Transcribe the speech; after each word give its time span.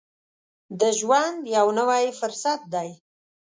د 0.79 0.81
ژوند 0.99 1.39
یو 1.55 1.67
نوی 1.79 2.05
فرصت 2.19 2.59
دی. 2.73 2.89